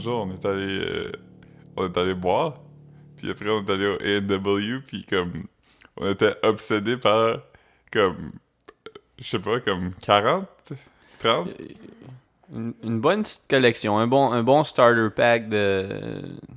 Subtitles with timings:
[0.00, 1.12] jour, on est allé, euh,
[1.76, 2.60] on est allé boire.
[3.16, 5.44] Puis après, on est allé au A&W, puis comme,
[5.96, 7.38] on était obsédés par,
[7.92, 8.32] comme,
[9.18, 10.46] je sais pas, comme 40,
[11.18, 11.48] 30.
[12.52, 15.86] Une, une bonne petite collection, un bon, un bon starter pack de.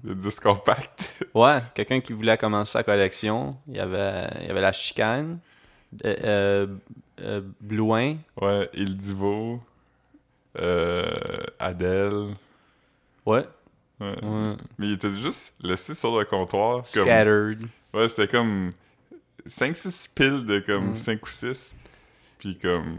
[0.04, 1.20] De disques compacts.
[1.34, 3.50] Ouais, quelqu'un qui voulait commencer sa collection.
[3.68, 5.40] Il y avait, il y avait la chicane,
[6.06, 6.68] euh, euh,
[7.22, 9.60] euh, Blouin, Ouais, Il Divo,
[10.60, 11.12] euh,
[11.60, 12.28] Adèle.
[13.26, 13.46] Ouais,
[14.00, 14.16] Ouais.
[14.24, 14.56] ouais.
[14.78, 16.78] Mais il était juste laissé sur le comptoir.
[16.94, 17.60] Comme, Scattered.
[17.94, 18.70] ouais, c'était comme
[19.46, 20.96] 5-6 piles de comme Mm.
[20.96, 21.76] 5 ou 6.
[22.40, 22.98] Puis comme.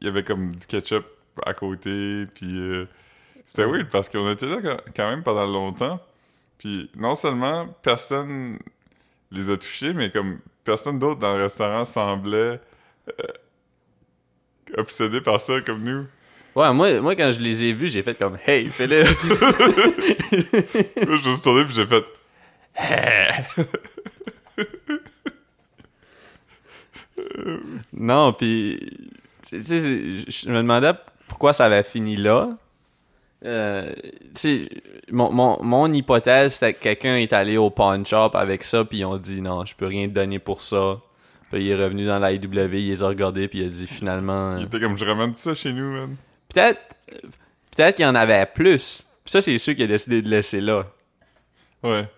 [0.00, 1.06] Il y avait comme du ketchup
[1.44, 2.26] à côté.
[2.34, 2.86] Puis euh,
[3.46, 5.98] c'était weird parce qu'on était là quand- quand même pendant longtemps.
[6.58, 8.58] Puis non seulement personne
[9.30, 12.60] les a touchés, mais comme personne d'autre dans le restaurant semblait
[13.08, 13.22] euh,
[14.76, 16.06] obsédé par ça comme nous.
[16.54, 19.02] Ouais, moi, moi, quand je les ai vus, j'ai fait comme Hey, fais-le.
[19.02, 19.06] Là,
[20.96, 22.04] je me suis tourné puis j'ai fait.
[27.92, 28.80] non, puis.
[29.48, 30.92] Tu sais, je me demandais
[31.28, 32.56] pourquoi ça avait fini là.
[33.44, 33.92] Euh,
[34.34, 34.68] tu sais,
[35.10, 38.98] mon, mon, mon hypothèse, c'était que quelqu'un est allé au pawn shop avec ça, puis
[39.00, 41.00] ils ont dit non, je peux rien te donner pour ça.
[41.50, 43.86] Puis il est revenu dans la IW, il les a regardés, puis il a dit
[43.86, 44.56] finalement.
[44.56, 46.16] Il était comme je ramène ça chez nous, man.
[46.54, 46.80] Peut-être
[47.76, 49.04] peut-être qu'il y en avait plus.
[49.24, 50.86] Puis ça, c'est sûr qu'il a décidé de laisser là.
[51.82, 52.08] Ouais.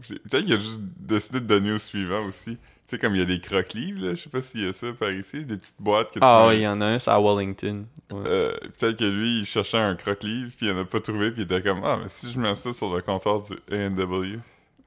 [0.00, 2.56] Peut-être qu'il a juste décidé de donner au suivant aussi.
[2.56, 4.72] Tu sais, comme il y a des croque-livres, là, je sais pas s'il y a
[4.72, 7.10] ça par ici, des petites boîtes que tu Ah il y en a un, c'est
[7.10, 7.84] à Wellington.
[8.12, 8.22] Ouais.
[8.26, 11.42] Euh, peut-être que lui, il cherchait un croque-livre, puis il en a pas trouvé, puis
[11.42, 14.38] il était comme Ah, mais si je mets ça sur le comptoir du A&W.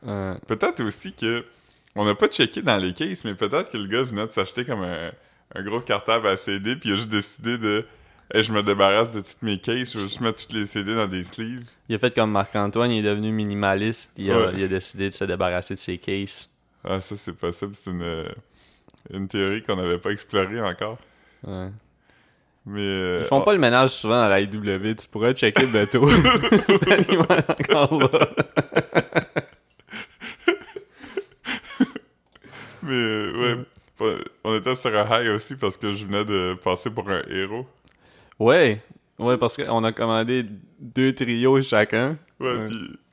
[0.07, 1.45] Euh, Peut-être aussi que.
[1.95, 4.63] On n'a pas checké dans les cases, mais peut-être que le gars venait de s'acheter
[4.63, 5.11] comme un,
[5.55, 7.85] un gros cartable à CD, puis il a juste décidé de.
[8.31, 10.93] Hey, je me débarrasse de toutes mes cases, je vais juste mettre toutes les CD
[10.93, 11.67] dans des sleeves.
[11.87, 14.51] il a fait comme Marc-Antoine, il est devenu minimaliste, il a, Ouais.
[14.55, 16.47] il a décidé de se débarrasser de ses cases.
[16.83, 17.75] Ah, ça, c'est possible.
[17.75, 18.25] C'est une,
[19.11, 20.99] une théorie qu'on n'avait pas explorée encore.
[21.43, 21.69] Ouais.
[22.67, 22.81] Mais.
[22.81, 26.09] euh, Ils font pas le ménage souvent dans la IW, tu pourrais checker encore
[27.99, 28.09] là.
[32.83, 33.55] Mais, euh,
[33.99, 34.15] ouais.
[34.43, 37.67] On était sur un high aussi parce que je venais de passer pour un héros.
[38.39, 38.81] Ouais,
[39.19, 40.45] ouais, parce qu'on a commandé
[40.79, 42.17] deux trios chacun.
[42.39, 42.65] Ouais,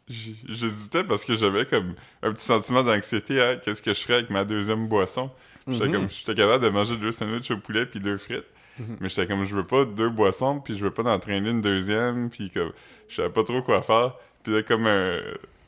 [0.09, 4.15] j- j'hésitais parce que j'avais comme un petit sentiment d'anxiété à qu'est-ce que je ferais
[4.19, 5.31] avec ma deuxième boisson?
[5.69, 5.93] J'étais Mhm.
[5.93, 8.45] comme, j'étais capable de manger deux sandwichs au poulet puis deux frites.
[8.79, 8.99] Mhm.
[9.01, 12.31] Mais j'étais comme, je veux pas deux boissons puis je veux pas d'entraîner une deuxième
[12.31, 12.71] puis comme,
[13.09, 14.15] je savais pas trop quoi faire.
[14.45, 15.19] Puis là, comme un,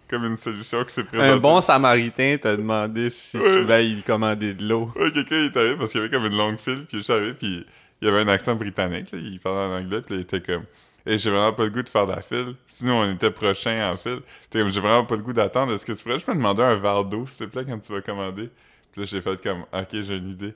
[0.08, 1.30] comme une solution qui s'est présentée.
[1.32, 3.44] Un bon samaritain t'a demandé si Ouais.
[3.56, 4.92] tu voulais y commander de l'eau.
[4.94, 7.12] Ouais, quelqu'un est arrivé parce qu'il y avait comme une longue file, puis je suis
[7.12, 7.66] arrivé, puis
[8.00, 10.40] il y avait un accent britannique, là, il parlait en anglais, puis là, il était
[10.40, 10.64] comme
[11.08, 12.54] hey, j'ai vraiment pas le goût de faire de la file.
[12.66, 14.20] Sinon, on était prochain en file.
[14.44, 15.72] J'étais comme j'ai vraiment pas le goût d'attendre.
[15.72, 17.92] Est-ce que tu pourrais juste me demander un verre d'eau, s'il te plaît, quand tu
[17.92, 18.50] vas commander?
[18.92, 20.54] Puis là, j'ai fait comme ok, j'ai une idée.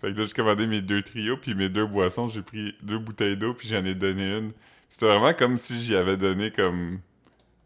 [0.00, 2.98] Fait que là, j'ai commandé mes deux trios, puis mes deux boissons, j'ai pris deux
[2.98, 4.50] bouteilles d'eau, puis j'en ai donné une.
[4.88, 7.00] C'était vraiment comme si j'y avais donné comme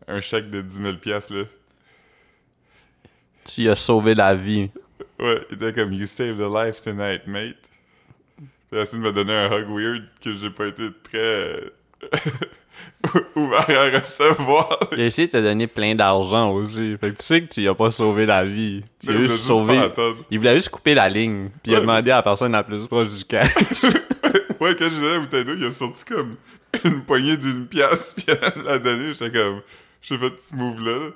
[0.06, 1.44] un chèque de 10 000 piastres, là.
[3.44, 4.70] Tu y as sauvé la vie.
[5.18, 7.56] Ouais, il était comme You saved a life tonight, mate.
[8.70, 11.70] Puis de me donner un hug weird que j'ai pas été très euh,
[13.36, 14.78] ouvert à recevoir.
[14.90, 16.96] A essayé de te donner plein d'argent aussi.
[17.00, 18.82] Fait que tu sais que tu y as pas sauvé la vie.
[19.00, 20.16] Tu il juste attendre.
[20.30, 21.50] Il voulait juste couper la ligne.
[21.62, 23.50] Puis il a demandé à la personne la plus proche du cash.
[24.58, 26.36] Ouais, quand j'ai donné la bouteille d'eau, il a sorti comme
[26.82, 29.12] une poignée d'une pièce, puis elle l'a donnée.
[29.12, 29.60] J'étais comme,
[30.00, 31.10] j'ai fait ce move-là.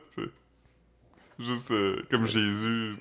[1.39, 2.97] Juste euh, comme Jésus.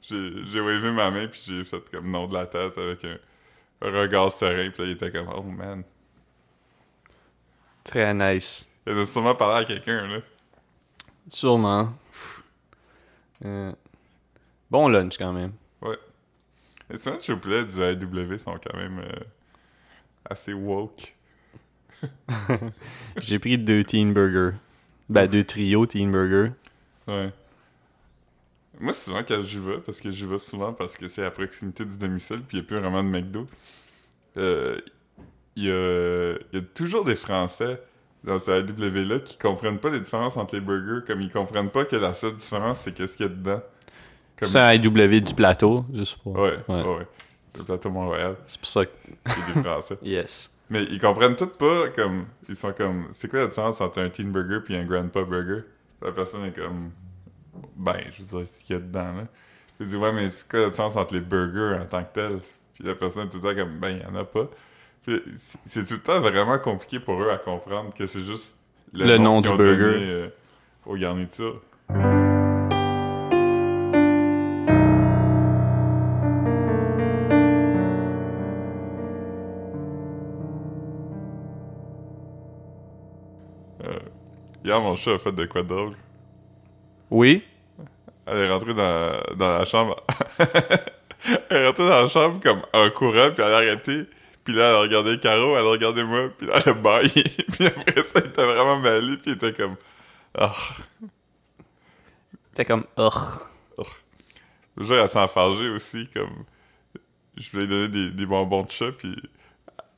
[0.00, 3.18] J'ai, j'ai wavé ma main, puis j'ai fait comme non de la tête avec un
[3.90, 5.82] regard serein, puis là, il était comme, oh man.
[7.84, 8.66] Très nice.
[8.86, 10.18] Il a sûrement parlé à quelqu'un, là.
[11.28, 11.92] Sûrement.
[13.44, 13.72] Euh,
[14.72, 15.52] Bon lunch quand même.
[16.88, 19.20] Les sandwichs au poulet du AEW sont quand même euh,
[20.24, 21.14] assez woke.
[23.18, 24.56] J'ai pris deux teen burgers.
[25.10, 26.52] Ben, deux trios teen burgers.
[27.06, 27.30] Ouais.
[28.82, 31.84] Moi, souvent quand j'y vais, parce que j'y vais souvent parce que c'est à proximité
[31.84, 33.46] du domicile, puis il n'y a plus vraiment de McDo,
[34.36, 34.78] euh,
[35.56, 37.80] il y, a, y a toujours des Français
[38.24, 41.84] dans ce AEW-là qui comprennent pas les différences entre les burgers, comme ils comprennent pas
[41.84, 43.60] que la seule différence, c'est qu'est-ce qu'il y a dedans.
[44.42, 46.36] C'est un IW du plateau, juste pour...
[46.36, 47.06] Ouais, ouais, Ouais.
[47.58, 48.90] le plateau Mont-Royal, C'est pour ça que...
[49.26, 49.98] c'est des Français.
[50.02, 50.50] Yes.
[50.70, 52.24] Mais ils comprennent tout pas comme.
[52.48, 53.08] Ils sont comme.
[53.12, 55.64] C'est quoi la différence entre un teen burger puis un grandpa burger?
[56.00, 56.90] La personne est comme.
[57.76, 59.26] Ben, je veux dire, ce qu'il y a dedans, là.
[59.80, 62.40] Je dis, ouais, mais c'est quoi la différence entre les burgers en tant que tels?
[62.74, 64.48] Puis la personne est tout le temps comme, ben, il y en a pas.
[65.04, 68.54] Puis c'est- tout le temps vraiment compliqué pour eux à comprendre que c'est juste
[68.92, 69.76] Le nom du burger.
[69.76, 70.28] donné, euh,
[70.86, 71.60] aux garnitures.
[83.84, 83.98] Euh,
[84.64, 85.94] Hier, mon chat a fait de quoi drôle.
[87.12, 87.44] Oui?
[88.24, 90.02] Elle est rentrée dans, dans la chambre.
[91.50, 94.06] elle est rentrée dans la chambre comme en courant, puis elle a arrêté.
[94.42, 97.22] Puis là, elle a regardé Caro, elle a regardé moi, puis là, elle a baillé.
[97.52, 99.76] puis après ça, elle était vraiment mêlée, puis elle était comme...
[100.34, 100.54] Ah,
[102.54, 103.12] T'es comme, ugh.
[104.78, 106.44] Le jour, elle s'est enfargée aussi, comme...
[107.36, 109.14] Je voulais lui donner des, des bonbons de chat, puis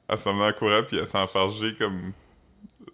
[0.09, 2.13] elle s'en venait en courant, puis elle s'est enfargée comme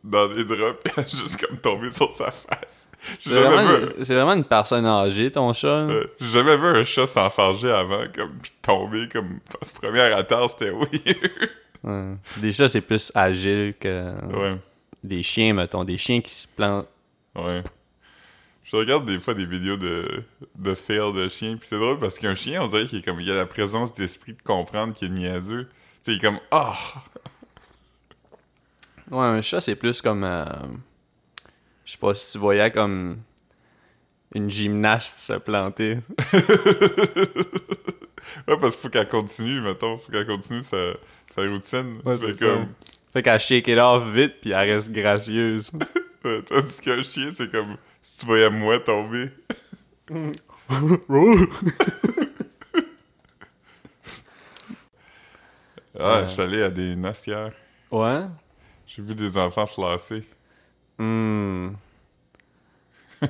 [0.03, 2.89] dans les draps, puis elle a juste comme tombé sur sa face.
[3.21, 5.69] C'est vraiment, vu, c'est vraiment une personne âgée, ton chat.
[5.89, 10.49] euh, j'ai jamais vu un chat s'enfarger avant, comme, tomber comme face première à terre,
[10.51, 10.91] c'était weird.
[11.83, 12.13] Ouais.
[12.37, 14.57] Des chats, c'est plus agile que ouais,
[15.03, 15.83] des chiens, mettons.
[15.83, 16.87] Des chiens qui se plantent.
[17.37, 17.63] ouais.
[18.65, 20.07] Je regarde des fois des vidéos de,
[20.57, 23.19] de fail de chiens, puis c'est drôle parce qu'un chien, on dirait qu'il est comme,
[23.21, 25.65] il a la présence d'esprit de comprendre qu'il est niaiseux.
[25.65, 25.73] Tu
[26.03, 26.77] sais, il est comme, ah!
[29.11, 30.25] Ouais, un chat, c'est plus comme.
[30.25, 30.45] euh,
[31.85, 33.19] Je sais pas si tu voyais comme.
[34.35, 35.99] Une gymnaste se planter.
[38.47, 39.99] Ouais, parce qu'il faut qu'elle continue, mettons.
[39.99, 40.93] Faut qu'elle continue sa,
[41.35, 42.01] sa routine.
[42.05, 42.47] Ouais, Fait ça.
[42.47, 42.69] comme,
[43.13, 45.73] Fait qu'elle shake it off vite, puis elle reste gracieuse.
[46.25, 49.31] ouais, tandis qu'un chien, c'est comme si tu voyais moi tomber.
[55.99, 56.29] Ah, Ouais.
[56.29, 56.95] je suis allé à des
[57.27, 57.51] hier.
[57.91, 58.21] ouais?
[58.93, 60.25] J'ai vu des enfants flasser.
[60.99, 61.69] Hmm.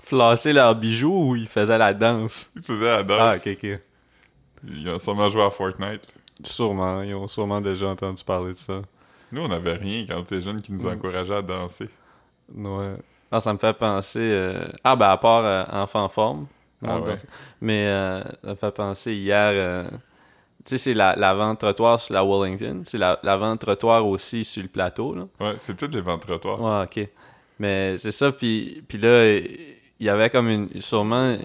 [0.00, 2.50] Flasser leurs bijoux ou ils faisaient la danse?
[2.56, 3.18] Ils faisaient la danse.
[3.20, 3.78] Ah, ok, ok.
[4.66, 6.06] Ils ont sûrement joué à Fortnite.
[6.42, 8.80] Sûrement, ils ont sûrement déjà entendu parler de ça.
[9.30, 10.92] Nous, on n'avait rien quand on était jeunes qui nous Mm.
[10.94, 11.88] encourageait à danser.
[12.54, 12.94] Ouais.
[13.30, 14.18] Ah, ça me fait penser.
[14.20, 16.46] euh, Ah, ben, à part euh, Enfant Forme.
[16.86, 17.16] Ah ouais.
[17.60, 19.86] Mais euh, ça me fait penser hier.
[20.64, 22.82] Tu sais, c'est la- l'avant-trottoir sur la Wellington.
[22.84, 25.26] C'est la- l'avant-trottoir aussi sur le plateau, là.
[25.40, 26.60] Ouais, c'est tous les vents trottoirs.
[26.60, 27.08] Ouais, ok.
[27.58, 30.80] Mais c'est ça, puis, puis là, il y avait comme une.
[30.80, 31.36] Sûrement.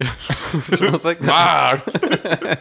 [0.00, 1.24] Je pensais que.
[1.28, 1.74] Ah!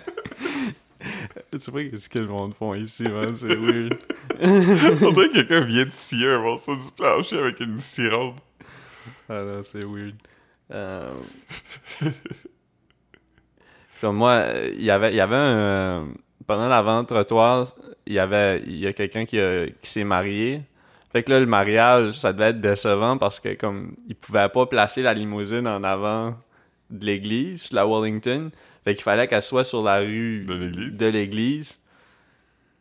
[1.52, 3.94] Tu sais pas ce que le monde font ici, man, c'est weird.
[4.42, 7.78] on dirait que quelqu'un vient de scier un morceau du plancher avec une
[8.12, 8.36] ronde.
[9.30, 10.16] Ah non, c'est weird.
[10.72, 11.14] Euh...
[14.02, 14.44] Comme moi,
[14.76, 16.08] il y avait, il y avait un...
[16.46, 17.68] Pendant la vente trottoir,
[18.06, 18.62] il y avait...
[18.66, 19.38] Il y a quelqu'un qui,
[19.82, 20.62] qui s'est marié.
[21.12, 24.66] Fait que là, le mariage, ça devait être décevant parce que comme il pouvait pas
[24.66, 26.36] placer la limousine en avant
[26.90, 28.52] de l'église, la Wellington.
[28.84, 31.80] Fait qu'il fallait qu'elle soit sur la rue De l'église?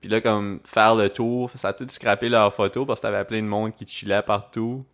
[0.00, 3.24] Puis là, comme faire le tour, ça a tout scrappé leur photo parce que t'avais
[3.24, 4.84] plein de monde qui chillait partout.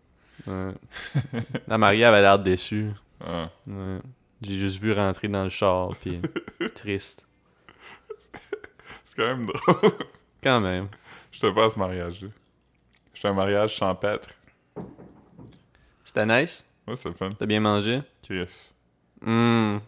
[0.47, 0.73] Ouais.
[1.69, 2.91] La mariée avait l'air déçue.
[3.21, 3.51] Ah.
[3.67, 3.99] Ouais.
[4.43, 6.21] J'ai juste vu rentrer dans le char, puis
[6.75, 7.25] triste.
[9.05, 9.93] C'est quand même drôle.
[10.43, 10.89] Quand même.
[11.31, 12.29] J'étais pas à ce mariage-là.
[13.15, 14.31] J'étais à un mariage champêtre.
[16.05, 16.67] C'était nice?
[16.87, 17.31] Ouais, c'est le fun.
[17.39, 18.03] T'as bien mangé?
[18.23, 18.49] Chris.
[19.25, 19.81] Hum.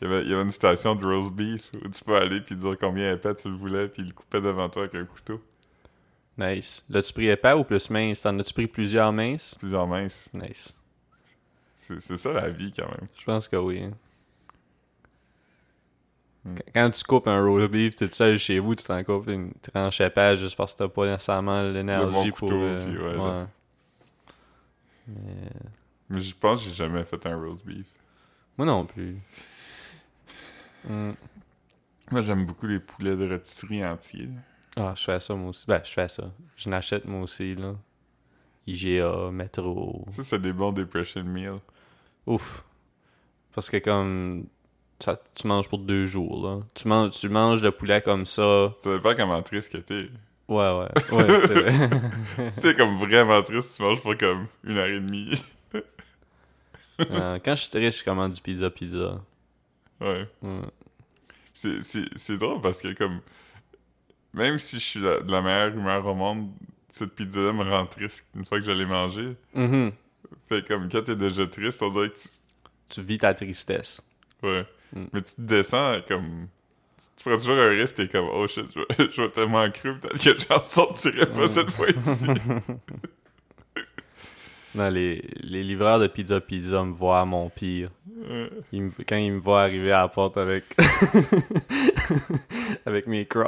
[0.00, 2.40] Il y, avait, il y avait une station de roast beef où tu peux aller
[2.40, 5.04] puis dire combien épais tu le voulais puis il le coupait devant toi avec un
[5.04, 5.42] couteau.
[6.36, 6.82] Nice.
[6.88, 8.20] L'as-tu pris épais ou plus mince?
[8.20, 9.54] T'en as-tu pris plusieurs minces?
[9.58, 10.28] Plusieurs minces.
[10.32, 10.74] Nice.
[11.98, 13.08] C'est ça la vie quand même.
[13.18, 13.82] Je pense que oui.
[13.84, 13.92] hein.
[16.56, 19.52] Qu- Quand tu coupes un roast beef tout seul chez vous, tu t'en coupes une
[19.54, 22.40] tranche épais juste parce que t'as pas nécessairement l'énergie pour...
[22.48, 23.16] couteau, euh, puis ouais, ouais.
[23.16, 23.48] là.
[26.10, 27.86] Mais je pense que j'ai jamais fait un roast beef.
[28.56, 29.16] Moi non plus.
[30.88, 31.14] Hum.
[32.10, 34.28] Moi j'aime beaucoup les poulets de rôtisserie entiers.
[34.76, 35.64] Ah, je fais ça moi aussi.
[35.66, 36.30] Ben, je fais ça.
[36.56, 37.74] Je n'achète moi aussi, là.
[38.66, 40.04] IGA, Metro.
[40.10, 41.60] Ça c'est des bons depression meals.
[42.26, 42.64] Ouf.
[43.54, 44.46] Parce que comme...
[45.00, 46.60] Ça, tu manges pour deux jours, là.
[46.74, 48.72] Tu manges, tu manges le poulet comme ça.
[48.78, 50.08] Ça dépend comment triste que t'es.
[50.48, 50.88] Ouais, ouais.
[51.12, 51.90] Ouais, c'est vrai.
[52.50, 55.42] si t'es comme vraiment triste, tu manges pour comme une heure et demie.
[57.10, 59.20] Euh, quand je suis triste, je commande du pizza pizza.
[60.00, 60.28] ouais.
[60.42, 60.60] Ouais.
[61.52, 63.20] C'est- C'est c'est drôle parce que comme
[64.32, 66.50] même si je suis la- de la meilleure humeur au monde,
[66.88, 69.36] cette pizza-là me rend triste une fois que je l'ai mangée.
[70.48, 72.28] Fait comme quand t'es déjà triste, on dirait que tu...
[72.90, 74.02] Tu vis ta tristesse.
[74.42, 74.64] Ouais.
[74.94, 75.04] Mm.
[75.12, 76.48] Mais tu te descends comme...
[77.16, 79.98] Tu, prends toujours un risque, t'es comme «Oh shit, je vais, je vais tellement cru,
[79.98, 82.26] peut-être que j'en sortirai pas cette fois-ci.
[84.76, 87.90] Non, les, les livreurs de pizza pizza me voient à mon pire.
[88.28, 88.50] Ouais.
[88.72, 90.64] Ils me- quand ils me voient arriver à la porte avec
[92.84, 93.46] avec mes crocs.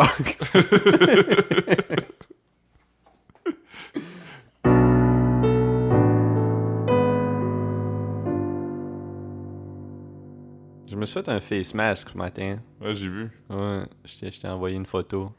[11.06, 12.58] Me suis fait un face mask ce matin.
[12.80, 13.30] Ouais, j'ai vu.
[13.48, 15.30] Ouais, je t'ai envoyé une photo.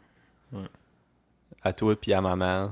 [0.54, 0.64] Ouais.
[1.62, 2.72] À toi puis à ma mère.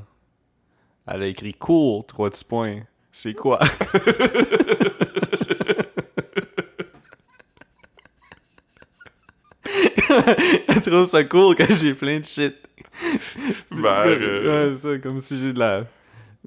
[1.06, 2.80] Elle a écrit cool, trois petits points.
[3.12, 3.60] C'est quoi?
[10.68, 12.56] Elle trouve ça cool quand j'ai plein de shit.
[13.78, 15.84] Euh, Ouais, c'est ça, comme si j'ai de la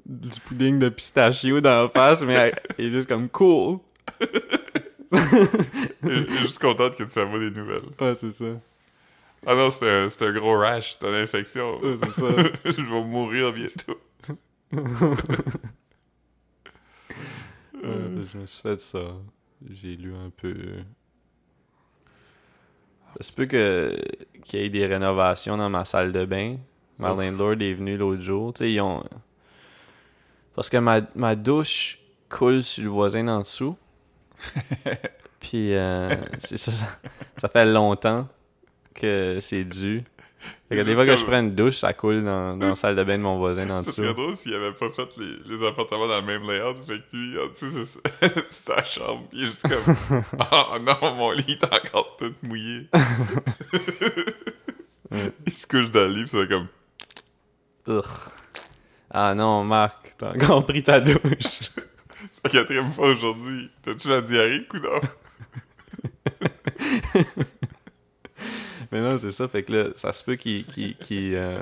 [0.05, 3.77] du pudding de pistachio dans la face, mais elle, elle est juste comme cool.
[6.03, 7.83] je suis juste contente que tu saches des nouvelles.
[7.99, 8.45] Ouais, c'est ça.
[9.45, 11.79] Ah non, c'est un, c'est un gros rash, c'est une infection.
[11.79, 12.51] Ouais, c'est ça.
[12.65, 13.99] je vais mourir bientôt.
[17.83, 18.99] Ouais, je me suis fait ça.
[19.69, 20.53] J'ai lu un peu.
[23.17, 23.95] Ça se peut que
[24.43, 26.57] qu'il y ait des rénovations dans ma salle de bain.
[26.97, 27.19] Ma Ouf.
[27.19, 28.53] landlord est venue l'autre jour.
[28.53, 29.03] Tu sais, ils ont.
[30.55, 33.77] Parce que ma, ma douche coule sur le voisin en dessous.
[35.39, 36.85] Puis, euh, c'est ça, ça.
[37.37, 38.27] Ça fait longtemps
[38.93, 40.03] que c'est dû.
[40.69, 42.95] Fait que des fois que je prends une douche, ça coule dans, dans la salle
[42.95, 44.03] de bain de mon voisin en Ça dessous.
[44.03, 46.75] serait drôle s'il avait pas fait les, les appartements dans le même layout.
[46.87, 49.23] Fait que lui, en dessous, c'est sa- chambre.
[49.33, 49.95] Il est juste comme
[50.51, 52.87] Oh non, mon lit est encore tout mouillé.
[55.45, 56.67] Il se couche dans le lit, pis c'est comme
[57.87, 58.03] Ugh.
[59.11, 61.71] Ah non, Marc, t'as encore pris ta douche.
[62.29, 63.71] C'est la quatrième fois aujourd'hui.
[63.81, 64.99] T'as-tu la diarrhée, coudon?
[68.91, 70.65] Mais non, c'est ça, fait que là, ça se peut qu'il.
[70.65, 71.57] qu'il- qu'il, euh,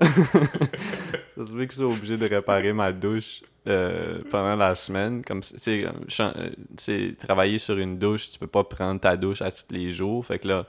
[0.00, 5.22] se peut qu'ils soient obligés de réparer ma douche euh, pendant la semaine.
[5.24, 9.90] Comme, tu travailler sur une douche, tu peux pas prendre ta douche à tous les
[9.90, 10.26] jours.
[10.26, 10.66] Fait que là,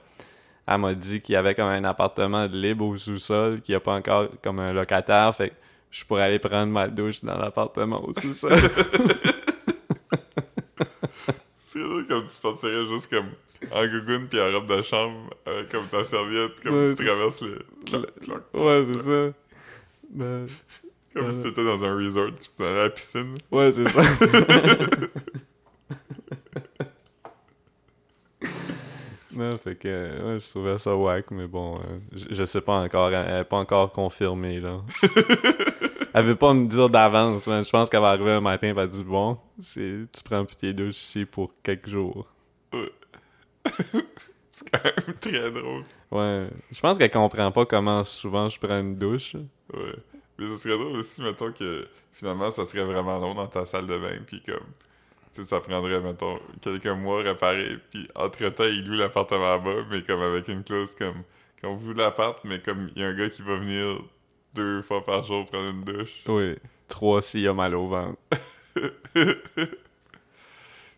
[0.67, 3.81] elle m'a dit qu'il y avait comme un appartement libre au sous-sol, qu'il n'y a
[3.81, 5.36] pas encore comme un locataire.
[5.36, 5.55] Fait que
[5.89, 8.53] je pourrais aller prendre ma douche dans l'appartement au sous-sol.
[11.83, 13.27] Drôle comme tu partirais juste comme
[13.71, 17.41] en gougoune pis en robe de chambre, avec comme ta serviette, comme Ouais, tu traverses
[17.41, 17.59] le.
[17.85, 19.33] cloc, cloc, ouais, c'est ça.
[20.09, 20.47] Ben,
[21.13, 21.33] Comme Ouais.
[21.33, 23.38] si t'étais dans un resort pis tu allais à la piscine.
[23.51, 24.01] Ouais, c'est ça.
[29.33, 32.81] non, fait que ouais, je trouvais ça wack, mais bon, euh, je, je sais pas
[32.81, 34.81] encore, elle est pas encore confirmée, là.
[36.13, 38.74] elle veut pas me dire d'avance, mais je pense qu'elle va arriver un matin et
[38.74, 42.27] va dire bon, c'est tu prends plus tes douches ici pour quelques jours.
[44.51, 45.84] C'est quand même très drôle.
[46.12, 49.36] Ouais, je pense qu'elle comprend pas comment souvent je prends une douche.
[49.74, 49.96] Ouais.
[50.38, 53.88] Mais ce serait drôle aussi, mettons que finalement ça serait vraiment long dans ta salle
[53.88, 54.68] de bain, pis comme.
[55.34, 59.60] Tu sais, ça prendrait, mettons, quelques mois à réparer, puis entre-temps, il loue l'appartement en
[59.60, 61.24] bas, mais comme avec une clause comme.
[61.62, 64.01] Quand vous l'appart, mais comme il y a un gars qui va venir
[64.53, 66.22] deux fois par jour prendre une douche.
[66.27, 66.55] Oui,
[66.88, 68.17] trois s'il y a mal au ventre.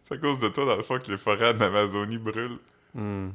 [0.04, 2.60] C'est à cause de toi, dans le fond, que les forêts en Amazonie brûlent.
[2.94, 3.30] Hmm.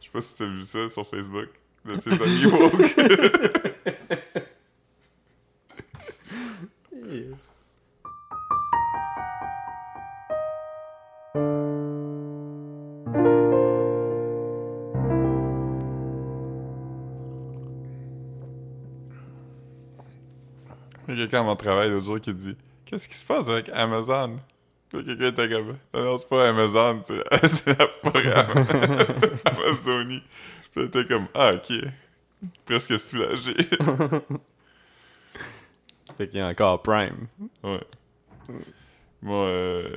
[0.00, 1.48] Je sais pas si t'as vu ça sur Facebook.
[1.84, 3.66] De tes amis woke.
[21.62, 24.36] travail l'autre jour qui dit Qu'est-ce qui se passe avec Amazon?
[24.88, 28.66] Puis quelqu'un était comme Non, non, c'est pas Amazon, c'est la Am-
[29.44, 30.22] Amazonie.
[30.74, 31.72] Puis était comme Ah, ok.
[32.64, 33.54] Presque soulagé.
[36.18, 37.26] Fait qu'il y a encore Prime.
[37.62, 37.80] ouais.
[39.22, 39.96] Moi, euh,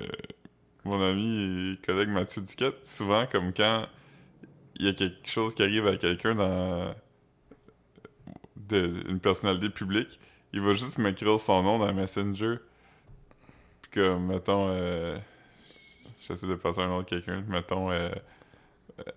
[0.84, 3.88] mon ami et collègue Mathieu Duquette, souvent, comme quand
[4.75, 6.93] il y a quelque chose qui arrive à quelqu'un dans
[8.58, 10.20] de, une personnalité publique,
[10.54, 12.58] il va juste m'écrire son nom dans Messenger.
[13.82, 15.18] Puis comme, mettons, euh,
[16.22, 18.10] j'essaie de passer un nom de quelqu'un, mettons, euh,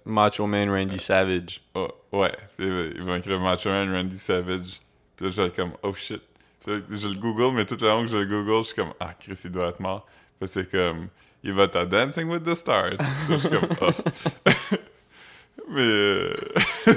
[0.04, 1.62] Macho Man Randy Savage.
[1.74, 4.80] oh, ouais, il va, il va écrire Macho Man Randy Savage.
[5.14, 6.22] Puis là, je vais être comme, oh shit.
[6.66, 9.14] Je le Google, mais toute la langue que je le Google, je suis comme, ah,
[9.14, 10.06] Chris, il doit être mort.
[10.40, 11.08] Puis c'est comme,
[11.44, 12.96] il va être à Dancing with the Stars.
[13.28, 13.90] Je suis comme, oh.
[15.68, 16.34] mais, euh,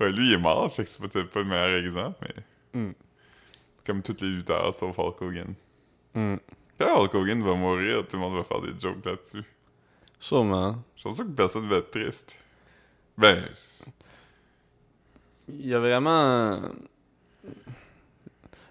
[0.00, 2.42] ouais, lui, il est mort, fait que c'est peut-être pas le meilleur exemple, mais.
[2.78, 2.92] Hmm.
[3.86, 5.54] Comme tous les lutteurs, sauf Hulk Hogan.
[6.14, 6.36] Hmm.
[6.78, 9.42] Quand Hulk Hogan va mourir, tout le monde va faire des jokes là-dessus.
[10.20, 10.76] Sûrement.
[10.96, 12.36] Je pense que personne va être triste.
[13.16, 13.44] Ben,
[15.48, 16.60] Il y a vraiment.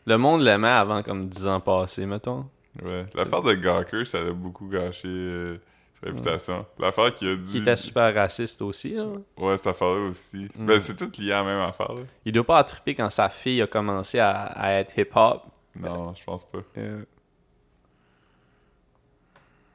[0.05, 2.49] Le monde l'aimait avant comme 10 ans passés, mettons.
[2.83, 3.05] ouais.
[3.15, 5.57] L'affaire de Gawker, ça a beaucoup gâché euh,
[6.03, 6.65] réputation.
[6.79, 7.51] L'affaire qu'il a dit.
[7.51, 9.07] Qui était super raciste aussi, là.
[9.37, 10.47] Ouais, cette affaire-là aussi.
[10.55, 10.65] Mm.
[10.65, 12.01] Ben, c'est tout lié à la même affaire, là.
[12.25, 15.43] Il doit pas attriper quand sa fille a commencé à, à être hip-hop.
[15.75, 16.59] Non, je pense pas.
[16.77, 17.03] Euh,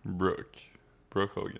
[0.04, 0.70] Brooke.
[1.10, 1.58] Brooke Hogan.